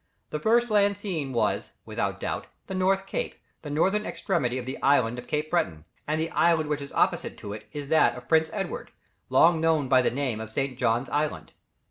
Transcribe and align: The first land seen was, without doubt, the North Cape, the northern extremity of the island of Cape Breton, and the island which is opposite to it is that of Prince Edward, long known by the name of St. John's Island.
The 0.31 0.39
first 0.39 0.71
land 0.71 0.97
seen 0.97 1.31
was, 1.31 1.73
without 1.85 2.19
doubt, 2.19 2.47
the 2.65 2.73
North 2.73 3.05
Cape, 3.05 3.35
the 3.61 3.69
northern 3.69 4.03
extremity 4.03 4.57
of 4.57 4.65
the 4.65 4.81
island 4.81 5.19
of 5.19 5.27
Cape 5.27 5.51
Breton, 5.51 5.85
and 6.07 6.19
the 6.19 6.31
island 6.31 6.69
which 6.69 6.81
is 6.81 6.91
opposite 6.93 7.37
to 7.37 7.53
it 7.53 7.67
is 7.71 7.89
that 7.89 8.15
of 8.15 8.27
Prince 8.27 8.49
Edward, 8.51 8.89
long 9.29 9.61
known 9.61 9.87
by 9.87 10.01
the 10.01 10.09
name 10.09 10.39
of 10.41 10.49
St. 10.49 10.75
John's 10.75 11.07
Island. 11.11 11.53